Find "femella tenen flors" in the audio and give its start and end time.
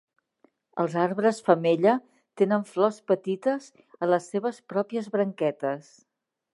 1.49-2.99